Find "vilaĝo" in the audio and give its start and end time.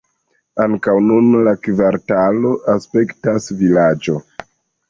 3.63-4.19